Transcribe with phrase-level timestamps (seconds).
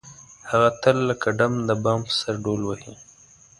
[0.49, 2.93] هغه تل لکه ډم د بام په سر ډول وهي.